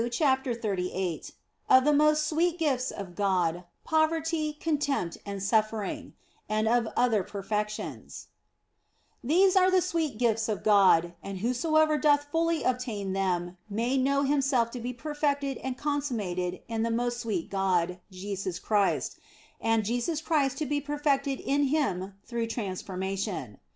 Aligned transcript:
CHAPTER 0.09 0.53
XXXVIII 0.55 1.31
OF 1.69 1.83
THE 1.85 1.93
MOST 1.93 2.25
SWEET 2.25 2.57
GIFTS 2.57 2.89
OF 2.89 3.13
GOD, 3.13 3.65
POVERTY, 3.83 4.57
CONTEMPT, 4.59 5.17
AND 5.27 5.43
SUFFERING; 5.43 6.13
AND 6.49 6.67
OF 6.67 6.87
OTHER 6.97 7.21
PERFECTIONS 7.23 8.29
THESE 9.23 9.55
are 9.55 9.69
the 9.69 9.79
sweet 9.79 10.17
gifts 10.17 10.49
of 10.49 10.63
God, 10.63 11.13
and 11.21 11.41
whosoever 11.41 11.99
doth 11.99 12.23
fully 12.31 12.63
obtain 12.63 13.13
them 13.13 13.57
may 13.69 13.95
know 13.95 14.23
himself 14.23 14.71
to 14.71 14.79
be 14.79 14.91
perfected 14.91 15.59
and 15.59 15.77
consummated 15.77 16.61
in 16.67 16.81
the 16.81 16.89
most 16.89 17.19
sweet 17.19 17.51
God, 17.51 17.99
Jesus 18.09 18.57
Christ, 18.57 19.19
and 19.59 19.85
Jesus 19.85 20.19
Christ 20.19 20.57
to 20.57 20.65
be 20.65 20.81
perfected 20.81 21.39
in 21.39 21.65
him 21.65 22.15
through 22.25 22.47
transforma 22.47 23.15
tion. 23.19 23.59